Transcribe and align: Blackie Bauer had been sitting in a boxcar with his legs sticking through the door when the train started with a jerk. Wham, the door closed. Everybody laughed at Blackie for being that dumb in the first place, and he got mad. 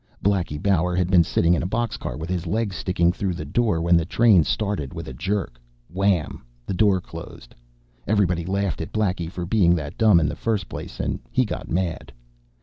Blackie 0.25 0.57
Bauer 0.59 0.95
had 0.95 1.11
been 1.11 1.23
sitting 1.23 1.53
in 1.53 1.61
a 1.61 1.67
boxcar 1.67 2.17
with 2.17 2.27
his 2.31 2.47
legs 2.47 2.75
sticking 2.75 3.11
through 3.13 3.35
the 3.35 3.45
door 3.45 3.79
when 3.83 3.95
the 3.95 4.03
train 4.03 4.43
started 4.43 4.95
with 4.95 5.07
a 5.07 5.13
jerk. 5.13 5.61
Wham, 5.93 6.43
the 6.65 6.73
door 6.73 6.99
closed. 6.99 7.53
Everybody 8.07 8.43
laughed 8.43 8.81
at 8.81 8.91
Blackie 8.91 9.29
for 9.29 9.45
being 9.45 9.75
that 9.75 9.99
dumb 9.99 10.19
in 10.19 10.27
the 10.27 10.35
first 10.35 10.67
place, 10.69 10.99
and 10.99 11.19
he 11.29 11.45
got 11.45 11.69
mad. 11.69 12.11